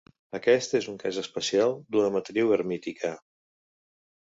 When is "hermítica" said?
2.59-3.15